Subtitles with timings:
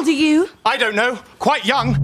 [0.00, 0.48] old are you?
[0.64, 1.18] I don't know.
[1.38, 1.94] Quite young.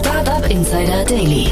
[0.00, 1.50] Startup Insider Daily.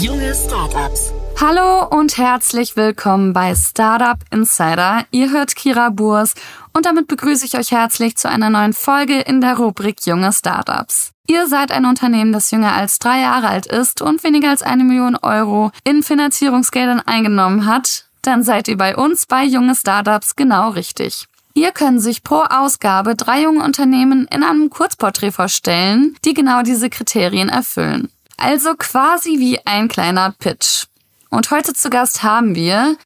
[0.00, 1.12] Junge Startups.
[1.40, 5.04] Hallo und herzlich willkommen bei Startup Insider.
[5.10, 6.34] Ihr hört Kira Burs
[6.72, 11.12] und damit begrüße ich euch herzlich zu einer neuen Folge in der Rubrik Junge Startups.
[11.30, 14.82] Ihr seid ein Unternehmen, das jünger als drei Jahre alt ist und weniger als eine
[14.82, 20.70] Million Euro in Finanzierungsgeldern eingenommen hat, dann seid ihr bei uns bei Junge Startups genau
[20.70, 21.26] richtig.
[21.54, 26.88] Hier können sich pro Ausgabe drei junge Unternehmen in einem Kurzporträt vorstellen, die genau diese
[26.88, 28.10] Kriterien erfüllen.
[28.38, 30.86] Also quasi wie ein kleiner Pitch.
[31.28, 32.96] Und heute zu Gast haben wir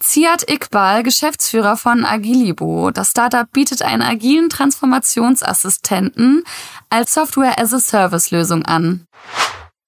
[0.00, 2.90] Ziad Iqbal, Geschäftsführer von Agilibo.
[2.90, 6.44] Das Startup bietet einen agilen Transformationsassistenten
[6.88, 9.06] als Software-as-a-Service-Lösung an.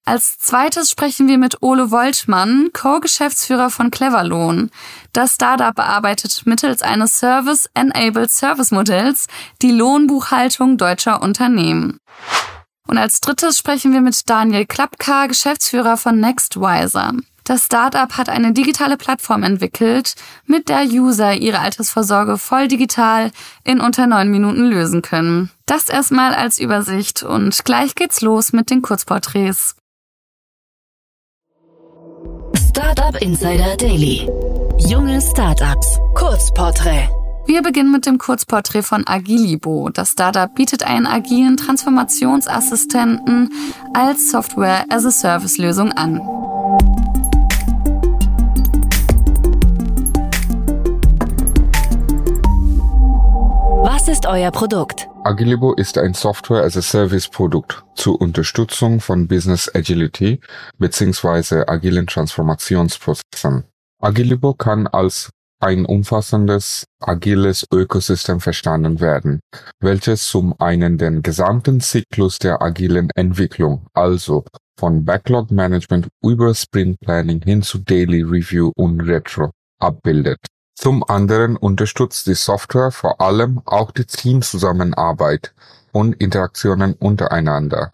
[0.04, 4.70] Als zweites sprechen wir mit Ole Woltmann, Co-Geschäftsführer von Cleverlohn.
[5.12, 9.28] Das Startup bearbeitet mittels eines Service-Enabled Service Modells
[9.62, 11.98] die Lohnbuchhaltung deutscher Unternehmen.
[12.88, 17.12] Und als drittes sprechen wir mit Daniel Klapka, Geschäftsführer von Nextwiser.
[17.50, 20.14] Das Startup hat eine digitale Plattform entwickelt,
[20.46, 23.32] mit der User ihre Altersvorsorge voll digital
[23.64, 25.50] in unter neun Minuten lösen können.
[25.66, 29.74] Das erstmal als Übersicht und gleich geht's los mit den Kurzporträts.
[32.68, 34.30] Startup Insider Daily.
[34.78, 35.98] Junge Startups.
[36.14, 37.08] Kurzporträt.
[37.46, 39.88] Wir beginnen mit dem Kurzporträt von Agilibo.
[39.92, 43.52] Das Startup bietet einen agilen Transformationsassistenten
[43.92, 46.20] als Software-as-a-Service-Lösung an.
[54.10, 55.08] Ist euer Produkt?
[55.22, 60.40] Agilibo ist ein Software-as-a-Service-Produkt zur Unterstützung von Business Agility
[60.78, 61.64] bzw.
[61.68, 63.64] agilen Transformationsprozessen.
[64.02, 65.30] Agilibo kann als
[65.60, 69.38] ein umfassendes, agiles Ökosystem verstanden werden,
[69.78, 74.44] welches zum einen den gesamten Zyklus der agilen Entwicklung, also
[74.76, 80.40] von Backlog Management über Sprint Planning hin zu Daily Review und Retro abbildet.
[80.82, 85.52] Zum anderen unterstützt die Software vor allem auch die Teamzusammenarbeit
[85.92, 87.92] und Interaktionen untereinander.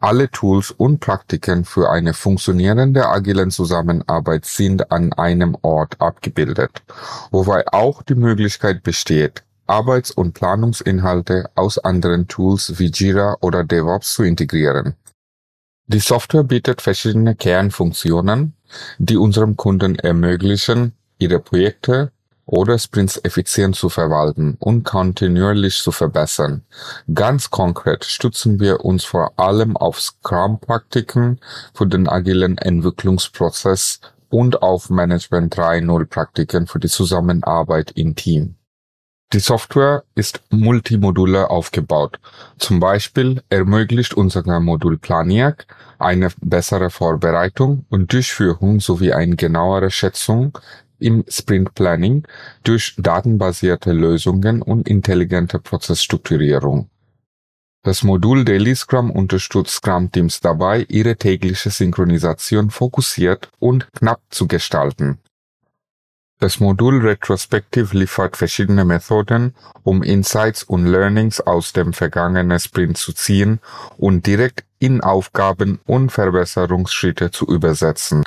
[0.00, 6.82] Alle Tools und Praktiken für eine funktionierende agilen Zusammenarbeit sind an einem Ort abgebildet,
[7.32, 14.14] wobei auch die Möglichkeit besteht, Arbeits- und Planungsinhalte aus anderen Tools wie Jira oder DevOps
[14.14, 14.94] zu integrieren.
[15.86, 18.54] Die Software bietet verschiedene Kernfunktionen,
[18.96, 22.10] die unserem Kunden ermöglichen, ihre Projekte
[22.46, 26.62] oder Sprints effizient zu verwalten und kontinuierlich zu verbessern.
[27.12, 31.40] Ganz konkret stützen wir uns vor allem auf Scrum-Praktiken
[31.74, 38.56] für den agilen Entwicklungsprozess und auf Management 3.0 Praktiken für die Zusammenarbeit im Team.
[39.32, 42.18] Die Software ist multimodular aufgebaut.
[42.58, 45.66] Zum Beispiel ermöglicht unser Modul Planiac
[45.98, 50.58] eine bessere Vorbereitung und Durchführung sowie eine genauere Schätzung
[51.02, 52.26] im Sprint Planning
[52.64, 56.88] durch datenbasierte Lösungen und intelligente Prozessstrukturierung.
[57.84, 65.18] Das Modul Daily Scrum unterstützt Scrum-Teams dabei, ihre tägliche Synchronisation fokussiert und knapp zu gestalten.
[66.42, 69.54] Das Modul Retrospective liefert verschiedene Methoden,
[69.84, 73.60] um Insights und Learnings aus dem vergangenen Sprint zu ziehen
[73.96, 78.24] und direkt in Aufgaben und Verbesserungsschritte zu übersetzen.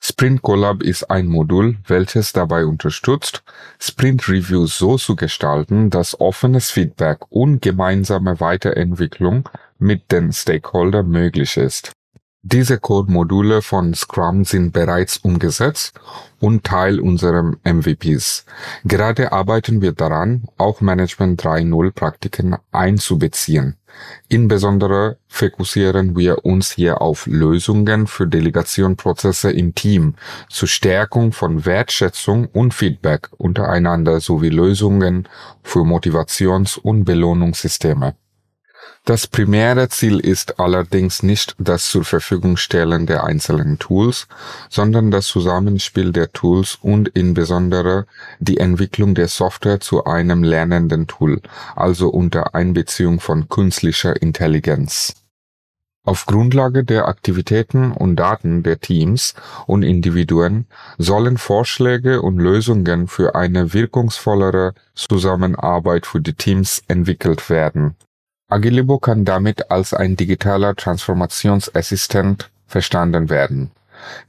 [0.00, 3.42] Sprint Collab ist ein Modul, welches dabei unterstützt,
[3.80, 9.48] Sprint Reviews so zu gestalten, dass offenes Feedback und gemeinsame Weiterentwicklung
[9.78, 11.92] mit den Stakeholder möglich ist.
[12.50, 16.00] Diese Code-Module von Scrum sind bereits umgesetzt
[16.40, 18.46] und Teil unserer MVPs.
[18.84, 23.76] Gerade arbeiten wir daran, auch Management 3.0 Praktiken einzubeziehen.
[24.28, 30.14] Insbesondere fokussieren wir uns hier auf Lösungen für Delegationprozesse im Team
[30.48, 35.28] zur Stärkung von Wertschätzung und Feedback untereinander sowie Lösungen
[35.62, 38.14] für Motivations- und Belohnungssysteme.
[39.08, 44.28] Das primäre Ziel ist allerdings nicht das zur Verfügung stellen der einzelnen Tools,
[44.68, 48.04] sondern das Zusammenspiel der Tools und insbesondere
[48.38, 51.40] die Entwicklung der Software zu einem lernenden Tool,
[51.74, 55.14] also unter Einbeziehung von künstlicher Intelligenz.
[56.04, 59.34] Auf Grundlage der Aktivitäten und Daten der Teams
[59.66, 60.66] und Individuen
[60.98, 67.96] sollen Vorschläge und Lösungen für eine wirkungsvollere Zusammenarbeit für die Teams entwickelt werden
[68.50, 73.70] Agilibo kann damit als ein digitaler Transformationsassistent verstanden werden,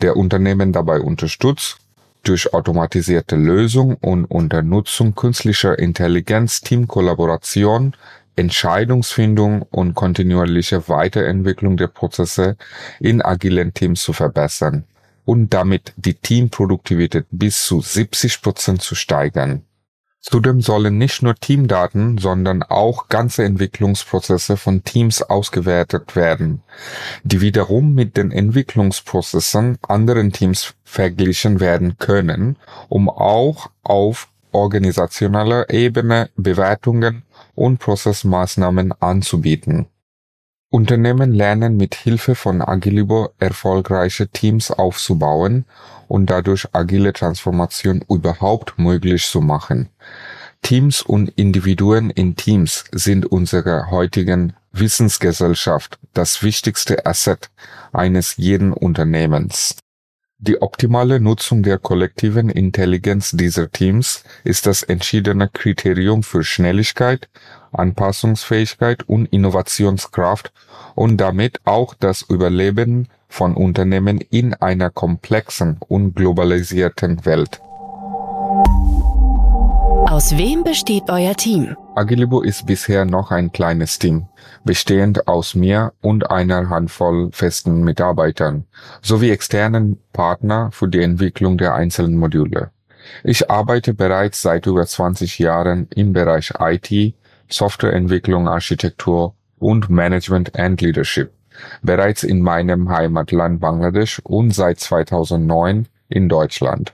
[0.02, 1.78] der Unternehmen dabei unterstützt,
[2.24, 7.96] durch automatisierte Lösung und unter Nutzung künstlicher Intelligenz Teamkollaboration,
[8.36, 12.58] Entscheidungsfindung und kontinuierliche Weiterentwicklung der Prozesse
[13.00, 14.84] in agilen Teams zu verbessern
[15.24, 19.64] und damit die Teamproduktivität bis zu 70 Prozent zu steigern.
[20.22, 26.62] Zudem sollen nicht nur Teamdaten, sondern auch ganze Entwicklungsprozesse von Teams ausgewertet werden,
[27.24, 32.58] die wiederum mit den Entwicklungsprozessen anderen Teams verglichen werden können,
[32.90, 37.24] um auch auf organisationeller Ebene Bewertungen
[37.56, 39.88] und Prozessmaßnahmen anzubieten.
[40.72, 45.66] Unternehmen lernen mit Hilfe von Agilibo erfolgreiche Teams aufzubauen
[46.08, 49.90] und dadurch agile Transformation überhaupt möglich zu machen.
[50.62, 57.50] Teams und Individuen in Teams sind unserer heutigen Wissensgesellschaft das wichtigste Asset
[57.92, 59.76] eines jeden Unternehmens.
[60.42, 67.28] Die optimale Nutzung der kollektiven Intelligenz dieser Teams ist das entschiedene Kriterium für Schnelligkeit,
[67.72, 70.52] Anpassungsfähigkeit und Innovationskraft
[70.96, 77.62] und damit auch das Überleben von Unternehmen in einer komplexen und globalisierten Welt.
[80.10, 81.78] Aus wem besteht euer Team?
[81.96, 84.28] Agilibo ist bisher noch ein kleines Team,
[84.64, 88.66] bestehend aus mir und einer Handvoll festen Mitarbeitern
[89.02, 92.72] sowie externen Partner für die Entwicklung der einzelnen Module.
[93.24, 97.14] Ich arbeite bereits seit über 20 Jahren im Bereich IT,
[97.50, 101.32] Softwareentwicklung, Architektur und Management and Leadership,
[101.82, 106.94] bereits in meinem Heimatland Bangladesch und seit 2009 in Deutschland.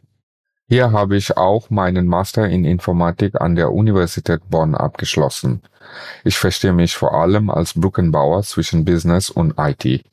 [0.67, 5.61] Hier habe ich auch meinen Master in Informatik an der Universität Bonn abgeschlossen.
[6.23, 10.03] Ich verstehe mich vor allem als Brückenbauer zwischen Business und IT.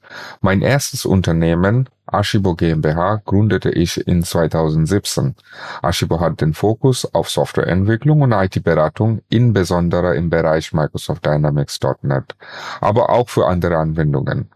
[0.42, 5.36] Mein erstes Unternehmen, Ashibo GmbH, gründete ich in 2017.
[5.80, 12.36] Ashibo hat den Fokus auf Softwareentwicklung und IT-Beratung, insbesondere im Bereich Microsoft Dynamics.net,
[12.82, 14.50] aber auch für andere Anwendungen.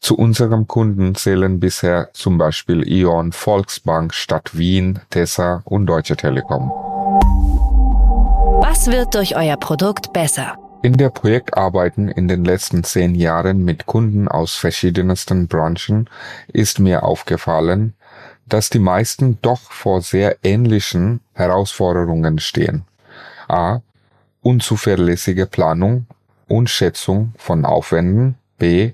[0.00, 6.70] Zu unserem Kunden zählen bisher zum Beispiel E.ON, Volksbank, Stadt Wien, Tessa und Deutsche Telekom.
[8.60, 10.56] Was wird durch euer Produkt besser?
[10.82, 16.10] In der Projektarbeiten in den letzten zehn Jahren mit Kunden aus verschiedensten Branchen
[16.48, 17.94] ist mir aufgefallen,
[18.46, 22.84] dass die meisten doch vor sehr ähnlichen Herausforderungen stehen.
[23.48, 23.80] A.
[24.42, 26.06] Unzuverlässige Planung
[26.48, 28.34] und Schätzung von Aufwänden.
[28.58, 28.92] B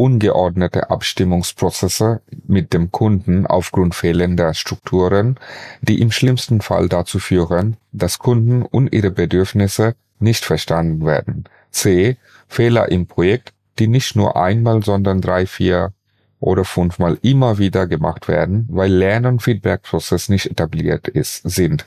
[0.00, 5.38] ungeordnete Abstimmungsprozesse mit dem Kunden aufgrund fehlender Strukturen,
[5.82, 11.44] die im schlimmsten Fall dazu führen, dass Kunden und ihre Bedürfnisse nicht verstanden werden.
[11.70, 12.16] C.
[12.48, 15.92] Fehler im Projekt, die nicht nur einmal, sondern drei, vier
[16.38, 21.84] oder fünfmal immer wieder gemacht werden, weil Lern- und Feedback-Prozess nicht etabliert ist, sind.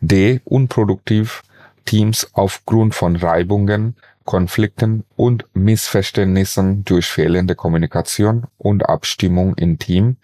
[0.00, 0.40] D.
[0.44, 1.44] Unproduktiv
[1.84, 10.16] Teams aufgrund von Reibungen, Konflikten und Missverständnissen durch fehlende Kommunikation und Abstimmung im Team,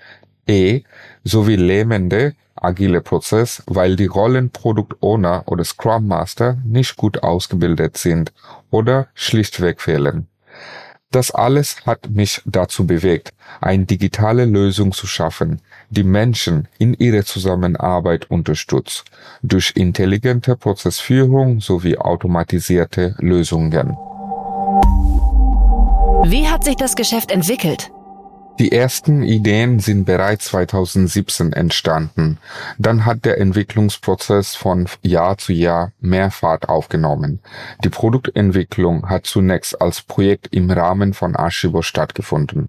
[0.47, 0.82] E
[1.23, 7.97] sowie lähmende agile Prozess, weil die Rollen Product Owner oder Scrum Master nicht gut ausgebildet
[7.97, 8.32] sind
[8.70, 10.26] oder schlichtweg fehlen.
[11.11, 17.25] Das alles hat mich dazu bewegt, eine digitale Lösung zu schaffen, die Menschen in ihrer
[17.25, 19.04] Zusammenarbeit unterstützt,
[19.42, 23.97] durch intelligente Prozessführung sowie automatisierte Lösungen.
[26.25, 27.90] Wie hat sich das Geschäft entwickelt?
[28.61, 32.37] Die ersten Ideen sind bereits 2017 entstanden.
[32.76, 37.40] Dann hat der Entwicklungsprozess von Jahr zu Jahr mehr Fahrt aufgenommen.
[37.82, 42.68] Die Produktentwicklung hat zunächst als Projekt im Rahmen von Archivo stattgefunden.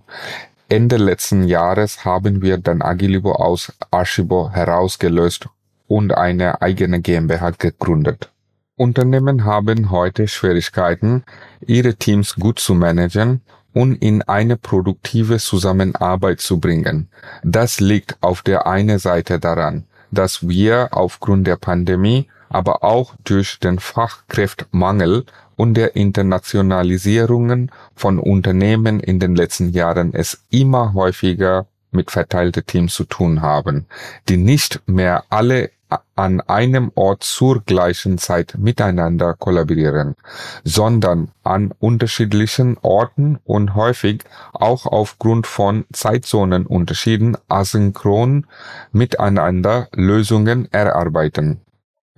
[0.71, 5.49] Ende letzten Jahres haben wir dann Agilibo aus Archivo herausgelöst
[5.89, 8.31] und eine eigene GmbH gegründet.
[8.77, 11.25] Unternehmen haben heute Schwierigkeiten,
[11.59, 13.41] ihre Teams gut zu managen
[13.73, 17.09] und in eine produktive Zusammenarbeit zu bringen.
[17.43, 23.59] Das liegt auf der einen Seite daran, dass wir aufgrund der Pandemie, aber auch durch
[23.59, 25.25] den Fachkräftmangel
[25.61, 32.95] und der Internationalisierungen von Unternehmen in den letzten Jahren es immer häufiger mit verteilte Teams
[32.95, 33.85] zu tun haben,
[34.27, 35.69] die nicht mehr alle
[36.15, 40.15] an einem Ort zur gleichen Zeit miteinander kollaborieren,
[40.63, 48.47] sondern an unterschiedlichen Orten und häufig auch aufgrund von Zeitzonenunterschieden asynchron
[48.91, 51.61] miteinander Lösungen erarbeiten.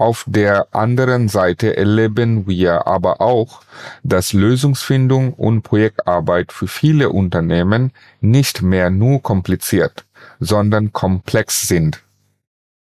[0.03, 3.61] Auf der anderen Seite erleben wir aber auch,
[4.03, 10.03] dass Lösungsfindung und Projektarbeit für viele Unternehmen nicht mehr nur kompliziert,
[10.41, 12.03] sondern komplex sind.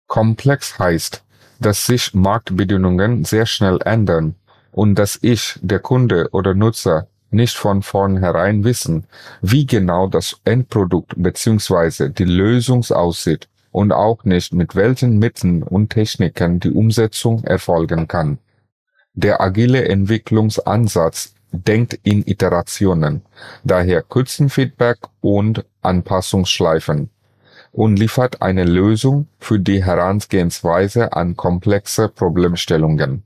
[0.05, 1.23] Komplex heißt,
[1.59, 4.35] dass sich Marktbedingungen sehr schnell ändern
[4.71, 9.07] und dass ich, der Kunde oder Nutzer, nicht von vornherein wissen,
[9.41, 12.09] wie genau das Endprodukt bzw.
[12.09, 13.47] die Lösung aussieht
[13.77, 18.39] und auch nicht mit welchen Mitteln und Techniken die Umsetzung erfolgen kann.
[19.13, 23.21] Der agile Entwicklungsansatz denkt in Iterationen,
[23.63, 27.11] daher kurzen Feedback und Anpassungsschleifen
[27.71, 33.21] und liefert eine Lösung für die Herangehensweise an komplexe Problemstellungen.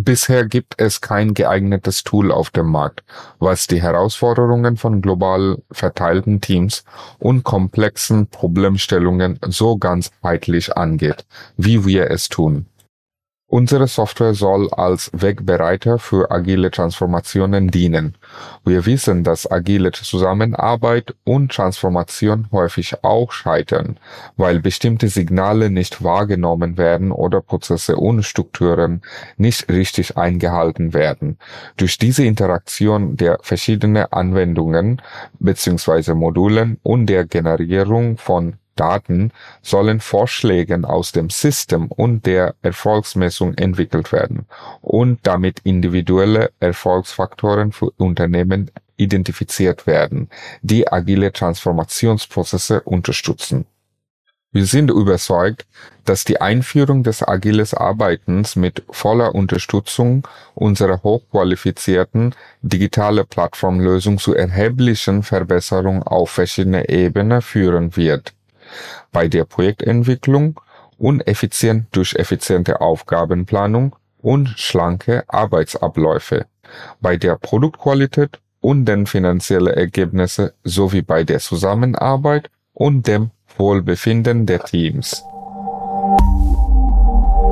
[0.00, 3.02] Bisher gibt es kein geeignetes Tool auf dem Markt,
[3.40, 6.84] was die Herausforderungen von global verteilten Teams
[7.18, 11.26] und komplexen Problemstellungen so ganzheitlich angeht,
[11.56, 12.66] wie wir es tun.
[13.50, 18.14] Unsere Software soll als Wegbereiter für agile Transformationen dienen.
[18.62, 23.98] Wir wissen, dass agile Zusammenarbeit und Transformation häufig auch scheitern,
[24.36, 29.00] weil bestimmte Signale nicht wahrgenommen werden oder Prozesse und Strukturen
[29.38, 31.38] nicht richtig eingehalten werden.
[31.78, 35.00] Durch diese Interaktion der verschiedenen Anwendungen
[35.38, 36.12] bzw.
[36.12, 39.32] Modulen und der Generierung von Daten
[39.62, 44.46] sollen Vorschläge aus dem System und der Erfolgsmessung entwickelt werden
[44.80, 50.28] und damit individuelle Erfolgsfaktoren für Unternehmen identifiziert werden,
[50.62, 53.66] die agile Transformationsprozesse unterstützen.
[54.50, 55.66] Wir sind überzeugt,
[56.06, 65.22] dass die Einführung des agiles Arbeitens mit voller Unterstützung unserer hochqualifizierten digitale Plattformlösung zu erheblichen
[65.22, 68.32] Verbesserungen auf verschiedenen Ebenen führen wird
[69.12, 70.60] bei der Projektentwicklung
[70.98, 76.46] und effizient durch effiziente Aufgabenplanung und schlanke Arbeitsabläufe,
[77.00, 84.64] bei der Produktqualität und den finanziellen Ergebnisse sowie bei der Zusammenarbeit und dem Wohlbefinden der
[84.64, 85.24] Teams.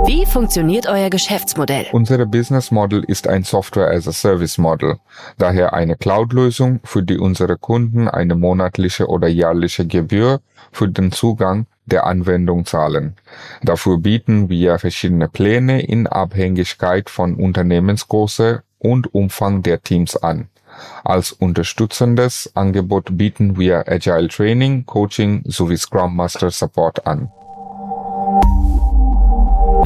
[0.07, 1.87] Wie funktioniert euer Geschäftsmodell?
[1.91, 4.99] Unser Business Model ist ein Software as a Service Model,
[5.37, 11.67] daher eine Cloud-Lösung, für die unsere Kunden eine monatliche oder jährliche Gebühr für den Zugang
[11.87, 13.17] der Anwendung zahlen.
[13.65, 20.49] Dafür bieten wir verschiedene Pläne in Abhängigkeit von Unternehmensgröße und Umfang der Teams an.
[21.03, 27.33] Als unterstützendes Angebot bieten wir Agile Training, Coaching sowie Scrum Master Support an.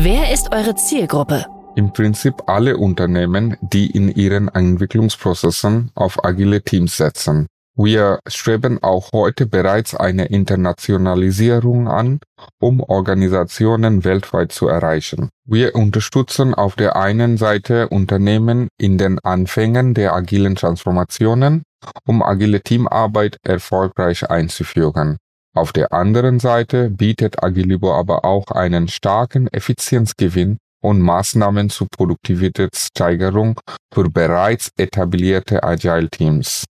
[0.03, 1.45] Wer ist eure Zielgruppe?
[1.77, 7.47] Im Prinzip alle Unternehmen, die in ihren Entwicklungsprozessen auf agile Teams setzen.
[7.77, 12.21] Wir streben auch heute bereits eine Internationalisierung an,
[12.59, 15.29] um Organisationen weltweit zu erreichen.
[15.45, 21.63] Wir unterstützen auf der einen Seite Unternehmen in den Anfängen der agilen Transformationen,
[22.07, 25.19] um agile Teamarbeit erfolgreich einzuführen.
[25.53, 33.61] Auf der anderen Seite bietet Agilibo aber auch einen starken Effizienzgewinn und Maßnahmen zur Produktivitätssteigerung
[33.93, 36.65] für bereits etablierte Agile Teams.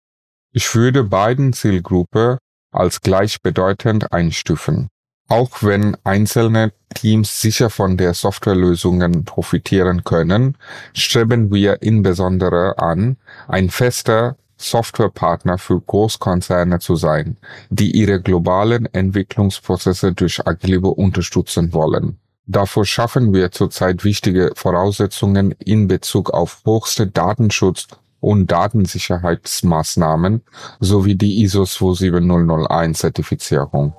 [0.52, 2.38] Ich würde beiden Zielgruppen
[2.70, 4.88] als gleichbedeutend einstufen.
[5.28, 10.56] Auch wenn einzelne Teams sicher von der Softwarelösungen profitieren können,
[10.94, 13.16] streben wir insbesondere an,
[13.48, 17.36] ein fester Softwarepartner für Großkonzerne zu sein,
[17.70, 22.18] die ihre globalen Entwicklungsprozesse durch Agilibo unterstützen wollen.
[22.46, 27.88] Dafür schaffen wir zurzeit wichtige Voraussetzungen in Bezug auf höchste Datenschutz
[28.20, 30.42] und Datensicherheitsmaßnahmen
[30.80, 33.92] sowie die ISO 27001 Zertifizierung.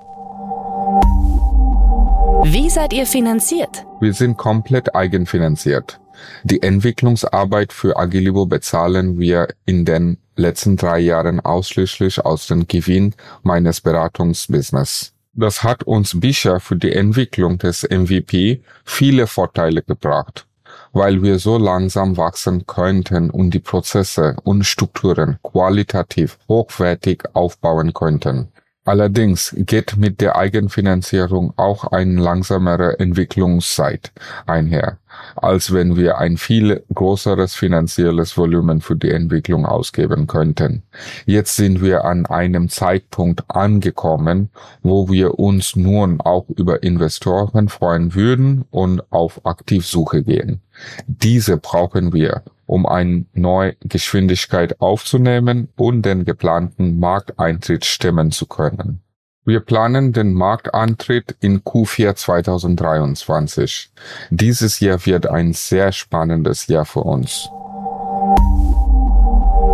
[2.43, 3.85] Wie seid ihr finanziert?
[3.99, 5.99] Wir sind komplett eigenfinanziert.
[6.43, 13.13] Die Entwicklungsarbeit für Agilibo bezahlen wir in den letzten drei Jahren ausschließlich aus dem Gewinn
[13.43, 15.13] meines Beratungsbusiness.
[15.33, 20.47] Das hat uns bisher für die Entwicklung des MVP viele Vorteile gebracht,
[20.93, 28.47] weil wir so langsam wachsen könnten und die Prozesse und Strukturen qualitativ hochwertig aufbauen könnten.
[28.87, 34.13] Allerdings geht mit der Eigenfinanzierung auch eine langsamere Entwicklungszeit
[34.45, 34.97] einher
[35.35, 40.83] als wenn wir ein viel größeres finanzielles Volumen für die Entwicklung ausgeben könnten.
[41.25, 44.49] Jetzt sind wir an einem Zeitpunkt angekommen,
[44.81, 50.61] wo wir uns nun auch über Investoren freuen würden und auf Aktivsuche gehen.
[51.07, 59.01] Diese brauchen wir, um eine neue Geschwindigkeit aufzunehmen und den geplanten Markteintritt stemmen zu können.
[59.45, 63.91] Wir planen den Marktantritt in Q4 2023.
[64.29, 67.49] Dieses Jahr wird ein sehr spannendes Jahr für uns.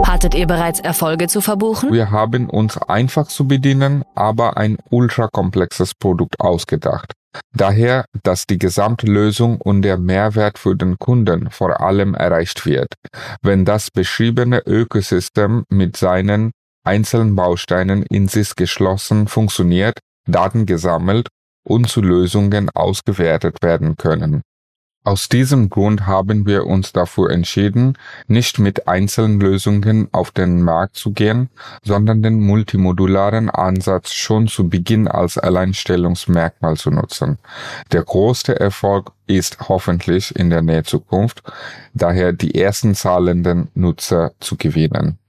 [0.06, 1.92] Hattet ihr bereits Erfolge zu verbuchen?
[1.92, 7.14] Wir haben uns einfach zu bedienen, aber ein ultrakomplexes Produkt ausgedacht.
[7.56, 12.94] Daher, dass die gesamte Lösung und der Mehrwert für den Kunden vor allem erreicht wird,
[13.42, 16.52] wenn das beschriebene Ökosystem mit seinen
[16.84, 21.28] einzelnen Bausteinen in sich geschlossen funktioniert, Daten gesammelt
[21.64, 24.42] und zu Lösungen ausgewertet werden können.
[25.06, 30.96] Aus diesem Grund haben wir uns dafür entschieden, nicht mit einzelnen Lösungen auf den Markt
[30.96, 31.50] zu gehen,
[31.84, 37.38] sondern den multimodularen Ansatz schon zu Beginn als Alleinstellungsmerkmal zu nutzen.
[37.92, 41.44] Der größte Erfolg ist hoffentlich in der nähe Zukunft,
[41.94, 45.20] daher die ersten zahlenden Nutzer zu gewinnen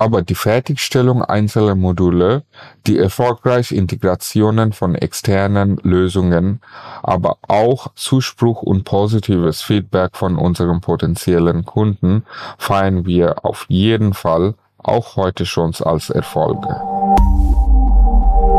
[0.00, 2.42] aber die Fertigstellung einzelner Module,
[2.86, 6.62] die erfolgreiche Integrationen von externen Lösungen,
[7.02, 12.24] aber auch Zuspruch und positives Feedback von unseren potenziellen Kunden
[12.56, 16.68] feiern wir auf jeden Fall auch heute schon als Erfolge.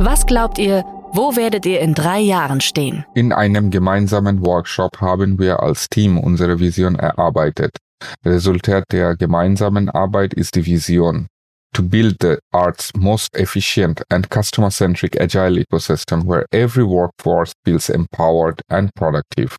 [0.04, 3.04] Was glaubt ihr, wo werdet ihr in drei Jahren stehen?
[3.16, 7.78] In einem gemeinsamen Workshop haben wir als Team unsere Vision erarbeitet.
[8.26, 11.28] Resultat der gemeinsamen Arbeit ist die Vision
[11.74, 18.62] to build the art's most efficient and customer-centric agile ecosystem where every workforce feels empowered
[18.70, 19.56] and productive.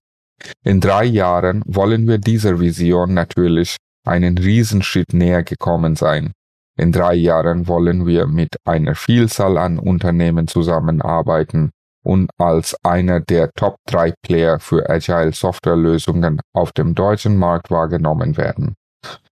[0.65, 6.33] In drei Jahren wollen wir dieser Vision natürlich einen Riesenschritt näher gekommen sein.
[6.77, 11.71] In drei Jahren wollen wir mit einer Vielzahl an Unternehmen zusammenarbeiten
[12.03, 17.71] und als einer der Top 3 Player für Agile Software Lösungen auf dem deutschen Markt
[17.71, 18.75] wahrgenommen werden.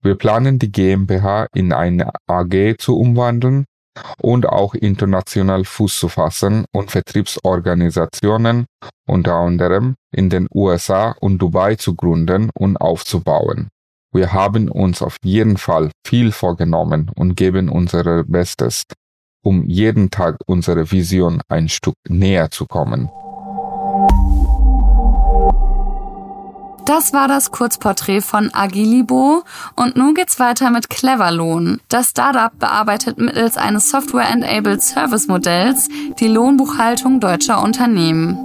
[0.02, 3.66] Wir planen die GmbH in eine AG zu umwandeln
[4.22, 8.66] und auch international Fuß zu fassen und Vertriebsorganisationen
[9.08, 13.70] unter anderem in den USA und Dubai zu gründen und aufzubauen.
[14.14, 18.84] Wir haben uns auf jeden Fall viel vorgenommen und geben unser Bestes,
[19.48, 23.10] um jeden Tag unsere Vision ein Stück näher zu kommen.
[26.86, 29.44] Das war das Kurzporträt von Agilibo
[29.78, 31.80] und nun geht's weiter mit Cleverlohn.
[31.88, 35.88] Das Startup bearbeitet mittels eines Software-Enabled Service Modells
[36.20, 38.38] die Lohnbuchhaltung deutscher Unternehmen.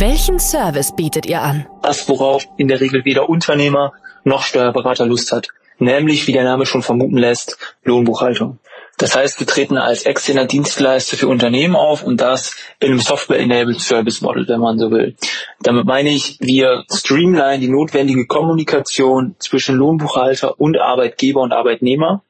[0.00, 1.66] Welchen Service bietet ihr an?
[1.82, 3.92] Das, worauf in der Regel weder Unternehmer
[4.24, 5.48] noch Steuerberater Lust hat.
[5.78, 8.60] Nämlich, wie der Name schon vermuten lässt, Lohnbuchhaltung.
[8.96, 13.78] Das heißt, wir treten als externer Dienstleister für Unternehmen auf und das in einem Software-Enabled
[13.78, 15.16] Service Model, wenn man so will.
[15.60, 22.22] Damit meine ich, wir streamline die notwendige Kommunikation zwischen Lohnbuchhalter und Arbeitgeber und Arbeitnehmer,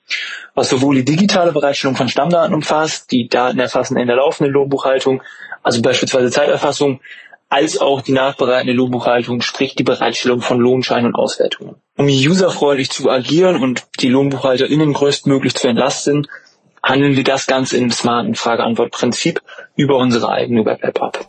[0.57, 5.23] was sowohl die digitale Bereitstellung von Stammdaten umfasst, die Daten erfassen in der laufenden Lohnbuchhaltung,
[5.63, 7.01] also beispielsweise Zeiterfassung,
[7.51, 11.75] als auch die nachbereitende Lohnbuchhaltung, sprich die Bereitstellung von Lohnscheinen und Auswertungen.
[11.97, 16.29] Um userfreundlich zu agieren und die LohnbuchhalterInnen größtmöglich zu entlasten,
[16.83, 19.43] handeln wir das Ganze im smarten Frage-Antwort-Prinzip
[19.75, 21.27] über unsere eigene Web-App ab.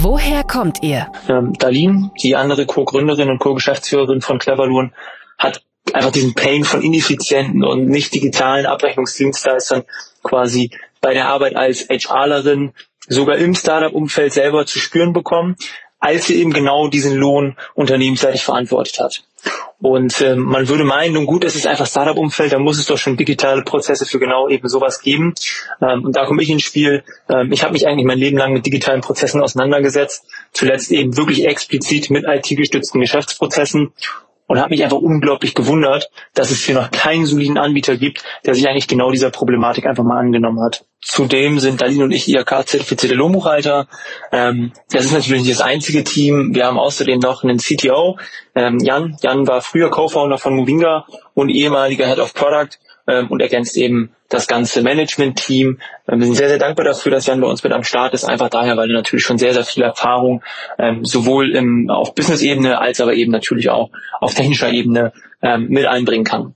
[0.00, 1.12] Woher kommt ihr?
[1.28, 4.94] Ähm, Darlene, die andere Co-Gründerin und Co-Geschäftsführerin von Cleverloon,
[5.36, 9.84] hat einfach diesen Pain von ineffizienten und nicht digitalen Abrechnungsdienstleistern
[10.22, 12.72] quasi bei der Arbeit als HRlerin
[13.08, 15.56] sogar im Startup-Umfeld selber zu spüren bekommen,
[16.00, 19.22] als sie eben genau diesen Lohn unternehmensseitig verantwortet hat.
[19.80, 22.98] Und ähm, man würde meinen, nun gut, es ist einfach Startup-Umfeld, da muss es doch
[22.98, 25.34] schon digitale Prozesse für genau eben sowas geben.
[25.80, 27.04] Ähm, und da komme ich ins Spiel.
[27.28, 31.46] Ähm, ich habe mich eigentlich mein Leben lang mit digitalen Prozessen auseinandergesetzt, zuletzt eben wirklich
[31.46, 33.92] explizit mit IT-gestützten Geschäftsprozessen
[34.48, 38.54] und habe mich einfach unglaublich gewundert, dass es hier noch keinen soliden Anbieter gibt, der
[38.54, 40.84] sich eigentlich genau dieser Problematik einfach mal angenommen hat.
[41.00, 43.86] Zudem sind Dalin und ich IHK-zertifizierte Lohnbuchhalter.
[44.32, 46.54] Ähm, das ist natürlich nicht das einzige Team.
[46.54, 48.18] Wir haben außerdem noch einen CTO,
[48.54, 49.16] ähm, Jan.
[49.22, 54.14] Jan war früher Co-Founder von Movinga und ehemaliger Head of Product ähm, und ergänzt eben
[54.28, 55.80] das ganze Management-Team.
[56.08, 58.24] Ähm, wir sind sehr, sehr dankbar dafür, dass Jan bei uns mit am Start ist,
[58.24, 60.42] einfach daher, weil er natürlich schon sehr, sehr viel Erfahrung
[60.78, 63.90] ähm, sowohl im, auf Business-Ebene als aber eben natürlich auch
[64.20, 66.54] auf technischer Ebene ähm, mit einbringen kann.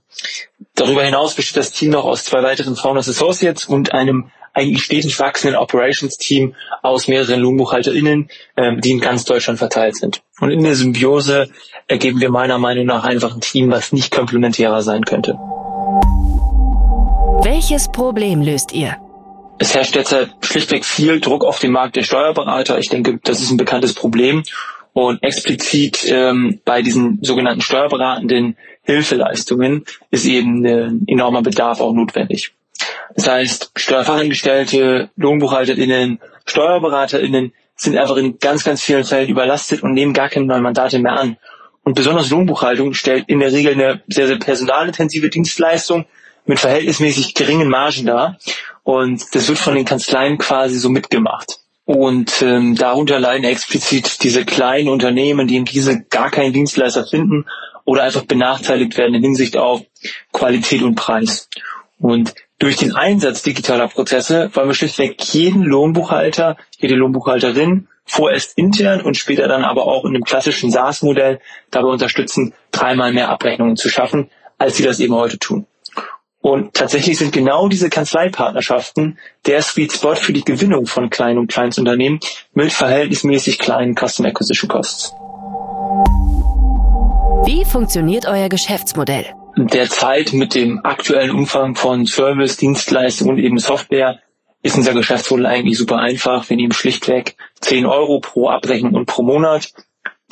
[0.75, 5.19] Darüber hinaus besteht das Team noch aus zwei weiteren Founders Associates und einem eigentlich stetig
[5.19, 10.21] wachsenden Operations-Team aus mehreren LohnbuchhalterInnen, ähm, die in ganz Deutschland verteilt sind.
[10.39, 11.49] Und in der Symbiose
[11.87, 15.37] ergeben wir meiner Meinung nach einfach ein Team, was nicht komplementärer sein könnte.
[17.43, 18.95] Welches Problem löst ihr?
[19.59, 22.77] Es herrscht derzeit schlichtweg viel Druck auf den Markt der Steuerberater.
[22.79, 24.43] Ich denke, das ist ein bekanntes Problem.
[24.93, 32.53] Und explizit ähm, bei diesen sogenannten steuerberatenden Hilfeleistungen ist eben ein enormer Bedarf auch notwendig.
[33.13, 40.13] Das heißt, Steuerfachangestellte, Lohnbuchhalterinnen, Steuerberaterinnen sind einfach in ganz, ganz vielen Fällen überlastet und nehmen
[40.13, 41.35] gar keine neuen Mandate mehr an.
[41.83, 46.05] Und besonders Lohnbuchhaltung stellt in der Regel eine sehr, sehr personalintensive Dienstleistung
[46.45, 48.37] mit verhältnismäßig geringen Margen dar.
[48.83, 51.59] Und das wird von den Kanzleien quasi so mitgemacht.
[51.85, 57.45] Und ähm, darunter leiden explizit diese kleinen Unternehmen, die in diese gar keinen Dienstleister finden
[57.85, 59.81] oder einfach benachteiligt werden in Hinsicht auf
[60.31, 61.49] Qualität und Preis.
[61.99, 69.01] Und durch den Einsatz digitaler Prozesse wollen wir schlichtweg jeden Lohnbuchhalter, jede Lohnbuchhalterin vorerst intern
[69.01, 71.39] und später dann aber auch in einem klassischen SaaS-Modell
[71.71, 75.65] dabei unterstützen, dreimal mehr Abrechnungen zu schaffen, als sie das eben heute tun.
[76.43, 81.47] Und tatsächlich sind genau diese Kanzleipartnerschaften der Sweet Spot für die Gewinnung von kleinen und
[81.47, 82.19] Kleinstunternehmen
[82.53, 85.13] mit verhältnismäßig kleinen Custom Acquisition Costs.
[87.45, 89.27] Wie funktioniert euer Geschäftsmodell?
[89.55, 94.19] Derzeit mit dem aktuellen Umfang von Service, Dienstleistungen und eben Software
[94.63, 96.49] ist unser Geschäftsmodell eigentlich super einfach.
[96.49, 99.71] Wir nehmen schlichtweg 10 Euro pro Abrechnung und pro Monat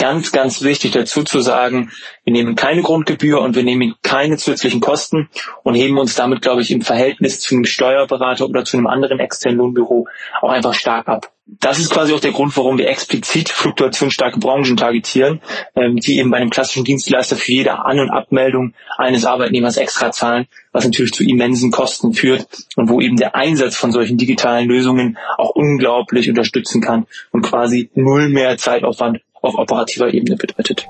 [0.01, 1.91] ganz, ganz wichtig dazu zu sagen,
[2.23, 5.29] wir nehmen keine Grundgebühr und wir nehmen keine zusätzlichen Kosten
[5.61, 9.19] und heben uns damit, glaube ich, im Verhältnis zu einem Steuerberater oder zu einem anderen
[9.19, 10.07] externen Lohnbüro
[10.41, 11.31] auch einfach stark ab.
[11.45, 15.39] Das ist quasi auch der Grund, warum wir explizit fluktuationsstarke Branchen targetieren,
[15.75, 20.11] ähm, die eben bei einem klassischen Dienstleister für jede An- und Abmeldung eines Arbeitnehmers extra
[20.11, 24.67] zahlen, was natürlich zu immensen Kosten führt und wo eben der Einsatz von solchen digitalen
[24.67, 30.87] Lösungen auch unglaublich unterstützen kann und quasi null mehr Zeitaufwand auf operativer Ebene bedeutet.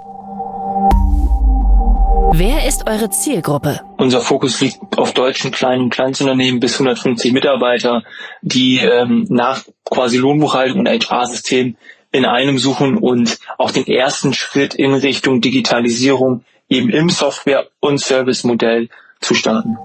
[2.34, 3.82] Wer ist eure Zielgruppe?
[3.98, 8.04] Unser Fokus liegt auf deutschen kleinen Kleinstunternehmen bis 150 Mitarbeiter,
[8.42, 11.76] die ähm, nach quasi Lohnbuchhaltung und HR-System
[12.14, 18.00] in einem suchen und auch den ersten Schritt in Richtung Digitalisierung eben im Software- und
[18.00, 19.78] Service-Modell zu starten.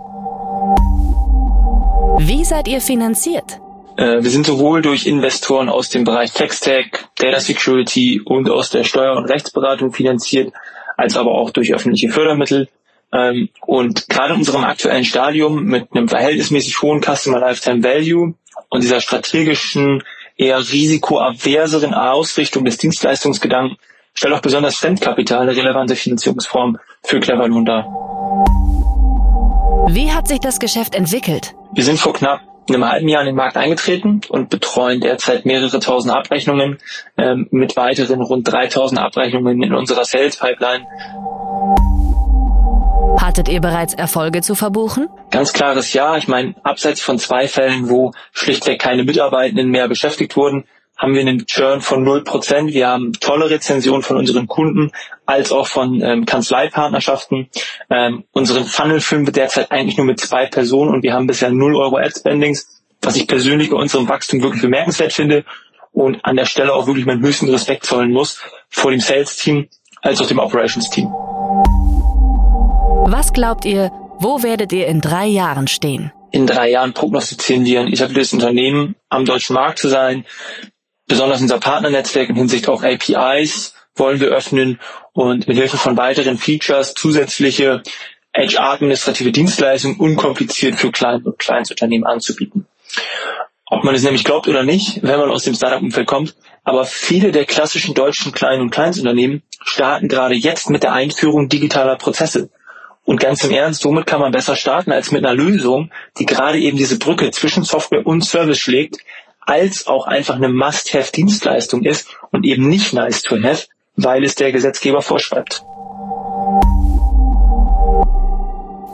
[2.19, 3.61] Wie seid ihr finanziert?
[3.97, 8.85] Äh, wir sind sowohl durch Investoren aus dem Bereich Tech-Stack, Data Security und aus der
[8.85, 10.53] Steuer- und Rechtsberatung finanziert,
[10.97, 12.69] als aber auch durch öffentliche Fördermittel.
[13.13, 18.35] Ähm, und gerade in unserem aktuellen Stadium mit einem verhältnismäßig hohen Customer Lifetime Value
[18.69, 20.03] und dieser strategischen,
[20.37, 23.79] eher risikoaverseren Ausrichtung des Dienstleistungsgedanken
[24.13, 27.85] stellt auch besonders Fremdkapital eine relevante Finanzierungsform für Cleverloon dar.
[29.89, 31.55] Wie hat sich das Geschäft entwickelt?
[31.73, 35.79] Wir sind vor knapp einem halben Jahr in den Markt eingetreten und betreuen derzeit mehrere
[35.81, 36.79] tausend Abrechnungen
[37.17, 40.87] ähm, mit weiteren rund 3000 Abrechnungen in unserer Sales Pipeline.
[43.21, 45.09] Hattet ihr bereits Erfolge zu verbuchen?
[45.31, 46.17] Ganz klares Ja.
[46.17, 50.65] Ich meine, abseits von zwei Fällen, wo schlichtweg keine Mitarbeitenden mehr beschäftigt wurden,
[50.97, 52.73] haben wir einen Churn von 0%.
[52.73, 54.93] Wir haben tolle Rezensionen von unseren Kunden
[55.27, 57.49] als auch von ähm, Kanzleipartnerschaften.
[57.91, 61.51] Ähm, unseren Funnel füllen wir derzeit eigentlich nur mit zwei Personen und wir haben bisher
[61.51, 65.45] 0 Euro Ad-Spendings, was ich persönlich bei unserem Wachstum wirklich bemerkenswert finde
[65.93, 69.69] und an der Stelle auch wirklich meinen höchsten Respekt zollen muss vor dem Sales-Team
[70.03, 71.07] als auch dem Operations-Team.
[73.09, 76.13] Was glaubt ihr, wo werdet ihr in drei Jahren stehen?
[76.33, 80.25] In drei Jahren prognostizieren wir ein etabliertes Unternehmen am deutschen Markt zu sein,
[81.07, 84.81] besonders unser Partnernetzwerk in Hinsicht auf APIs wollen wir öffnen
[85.13, 87.83] und mit Hilfe von weiteren Features zusätzliche
[88.35, 92.67] HR-administrative Dienstleistungen unkompliziert für Klein- und Kleinstunternehmen anzubieten.
[93.69, 97.33] Ob man es nämlich glaubt oder nicht, wenn man aus dem Startup-Umfeld kommt, aber viele
[97.33, 102.51] der klassischen deutschen Klein- und Kleinstunternehmen starten gerade jetzt mit der Einführung digitaler Prozesse.
[103.05, 106.59] Und ganz im Ernst, somit kann man besser starten als mit einer Lösung, die gerade
[106.59, 108.99] eben diese Brücke zwischen Software und Service schlägt,
[109.47, 114.53] als auch einfach eine Must-Have-Dienstleistung ist und eben nicht nice to have, weil es der
[114.53, 115.65] Gesetzgeber vorschreibt.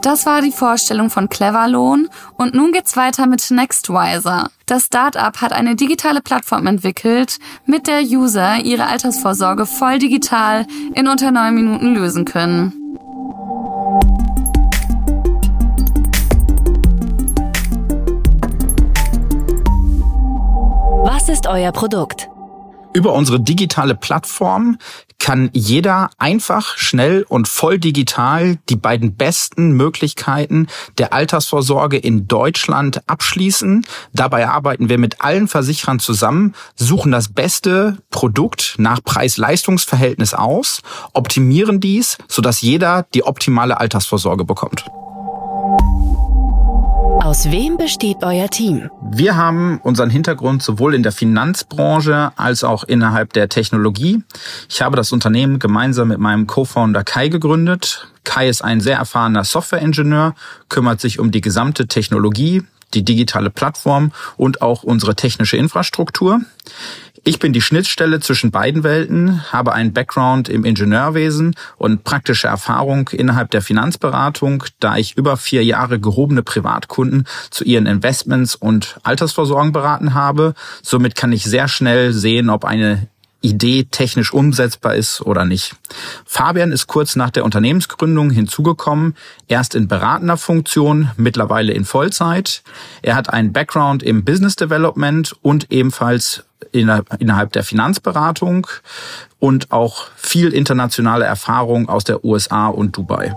[0.02, 4.50] Das war die Vorstellung von Cleverloan und nun geht's weiter mit Nextwiser.
[4.66, 11.06] Das Startup hat eine digitale Plattform entwickelt, mit der User ihre Altersvorsorge voll digital in
[11.06, 12.81] unter neun Minuten lösen können.
[21.22, 22.28] Was ist euer Produkt?
[22.94, 24.76] Über unsere digitale Plattform
[25.20, 30.66] kann jeder einfach, schnell und voll digital die beiden besten Möglichkeiten
[30.98, 33.86] der Altersvorsorge in Deutschland abschließen.
[34.12, 40.82] Dabei arbeiten wir mit allen Versicherern zusammen, suchen das beste Produkt nach Preis-Leistungs-Verhältnis aus,
[41.12, 44.86] optimieren dies, sodass jeder die optimale Altersvorsorge bekommt.
[47.22, 48.90] Aus wem besteht euer Team?
[49.00, 54.24] Wir haben unseren Hintergrund sowohl in der Finanzbranche als auch innerhalb der Technologie.
[54.68, 58.08] Ich habe das Unternehmen gemeinsam mit meinem Co-Founder Kai gegründet.
[58.24, 60.34] Kai ist ein sehr erfahrener Softwareingenieur,
[60.68, 66.40] kümmert sich um die gesamte Technologie, die digitale Plattform und auch unsere technische Infrastruktur.
[67.24, 73.08] Ich bin die Schnittstelle zwischen beiden Welten, habe einen Background im Ingenieurwesen und praktische Erfahrung
[73.12, 79.70] innerhalb der Finanzberatung, da ich über vier Jahre gehobene Privatkunden zu ihren Investments und Altersvorsorgen
[79.70, 80.54] beraten habe.
[80.82, 83.06] Somit kann ich sehr schnell sehen, ob eine
[83.40, 85.76] Idee technisch umsetzbar ist oder nicht.
[86.24, 92.62] Fabian ist kurz nach der Unternehmensgründung hinzugekommen, erst in beratender Funktion, mittlerweile in Vollzeit.
[93.02, 98.66] Er hat einen Background im Business Development und ebenfalls innerhalb der Finanzberatung
[99.38, 103.34] und auch viel internationale Erfahrung aus der USA und Dubai.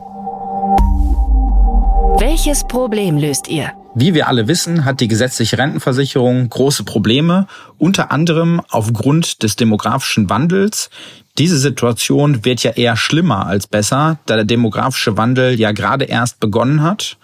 [2.18, 3.72] Welches Problem löst ihr?
[3.94, 10.30] Wie wir alle wissen, hat die gesetzliche Rentenversicherung große Probleme, unter anderem aufgrund des demografischen
[10.30, 10.90] Wandels.
[11.38, 16.40] Diese Situation wird ja eher schlimmer als besser, da der demografische Wandel ja gerade erst
[16.40, 17.18] begonnen hat.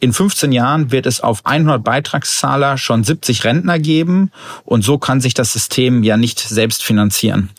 [0.00, 4.32] In 15 Jahren wird es auf 100 Beitragszahler schon 70 Rentner geben
[4.64, 7.50] und so kann sich das System ja nicht selbst finanzieren.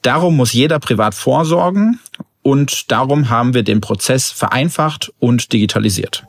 [0.00, 2.00] Darum muss jeder privat vorsorgen
[2.40, 6.24] und darum haben wir den Prozess vereinfacht und digitalisiert.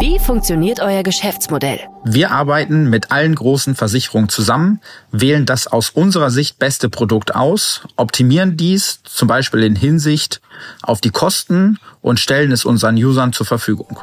[0.00, 1.80] Wie funktioniert euer Geschäftsmodell?
[2.04, 4.80] Wir arbeiten mit allen großen Versicherungen zusammen,
[5.12, 10.40] wählen das aus unserer Sicht beste Produkt aus, optimieren dies zum Beispiel in Hinsicht
[10.82, 13.98] auf die Kosten und stellen es unseren Usern zur Verfügung.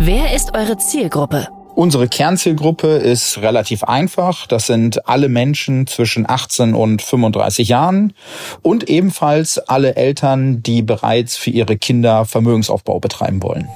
[0.00, 1.48] Wer ist eure Zielgruppe?
[1.78, 4.48] Unsere Kernzielgruppe ist relativ einfach.
[4.48, 8.14] Das sind alle Menschen zwischen 18 und 35 Jahren
[8.62, 13.68] und ebenfalls alle Eltern, die bereits für ihre Kinder Vermögensaufbau betreiben wollen.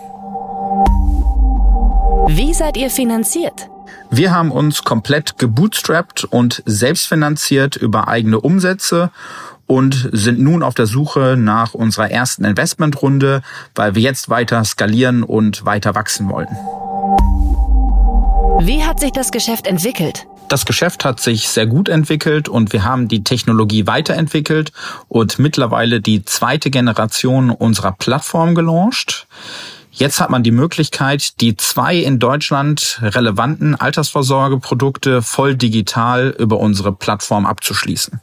[2.26, 3.70] Wie seid ihr finanziert?
[4.10, 9.12] Wir haben uns komplett gebootstrapped und selbstfinanziert über eigene Umsätze
[9.68, 13.42] und sind nun auf der Suche nach unserer ersten Investmentrunde,
[13.76, 16.48] weil wir jetzt weiter skalieren und weiter wachsen wollen.
[18.64, 20.28] Wie hat sich das Geschäft entwickelt?
[20.46, 24.70] Das Geschäft hat sich sehr gut entwickelt und wir haben die Technologie weiterentwickelt
[25.08, 29.26] und mittlerweile die zweite Generation unserer Plattform gelauncht.
[29.90, 36.92] Jetzt hat man die Möglichkeit, die zwei in Deutschland relevanten Altersvorsorgeprodukte voll digital über unsere
[36.92, 38.20] Plattform abzuschließen.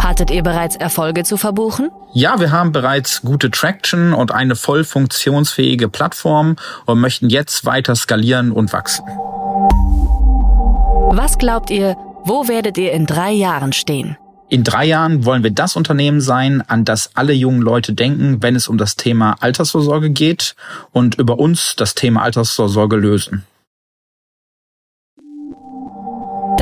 [0.00, 1.90] Hattet ihr bereits Erfolge zu verbuchen?
[2.12, 7.94] Ja, wir haben bereits gute Traction und eine voll funktionsfähige Plattform und möchten jetzt weiter
[7.96, 9.04] skalieren und wachsen.
[11.10, 14.16] Was glaubt ihr, wo werdet ihr in drei Jahren stehen?
[14.48, 18.54] In drei Jahren wollen wir das Unternehmen sein, an das alle jungen Leute denken, wenn
[18.54, 20.54] es um das Thema Altersvorsorge geht
[20.92, 23.44] und über uns das Thema Altersvorsorge lösen.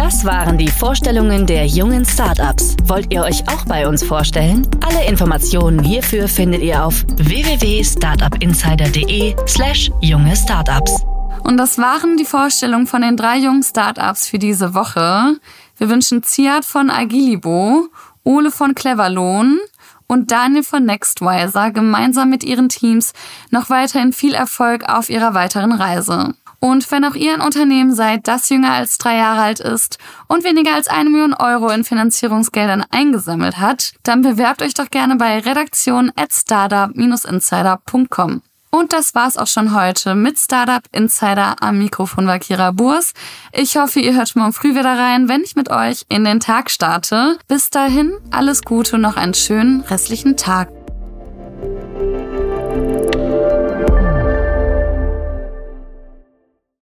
[0.04, 2.76] Das waren die Vorstellungen der jungen Startups.
[2.84, 4.68] Wollt ihr euch auch bei uns vorstellen?
[4.86, 11.02] Alle Informationen hierfür findet ihr auf www.startupinsider.de/slash junge Startups.
[11.44, 15.38] Und das waren die Vorstellungen von den drei jungen Startups für diese Woche.
[15.78, 17.88] Wir wünschen Ziad von Agilibo,
[18.24, 19.58] Ole von Cleverlohn
[20.06, 23.14] und Daniel von Nextwiser gemeinsam mit ihren Teams
[23.48, 26.34] noch weiterhin viel Erfolg auf ihrer weiteren Reise.
[26.64, 29.98] Und wenn auch ihr ein Unternehmen seid, das jünger als drei Jahre alt ist
[30.28, 35.16] und weniger als eine Million Euro in Finanzierungsgeldern eingesammelt hat, dann bewerbt euch doch gerne
[35.16, 38.40] bei redaktion at startup-insider.com.
[38.70, 43.12] Und das war's auch schon heute mit Startup Insider am Mikrofon war Kira Burs.
[43.52, 46.70] Ich hoffe, ihr hört morgen früh wieder rein, wenn ich mit euch in den Tag
[46.70, 47.36] starte.
[47.46, 50.70] Bis dahin, alles Gute und noch einen schönen restlichen Tag.